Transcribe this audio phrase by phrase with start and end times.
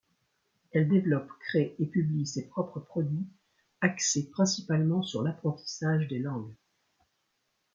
[0.71, 3.27] Elle développe, crée et publie ses propres produits
[3.81, 6.55] axés principalement sur l'apprentissage des langues.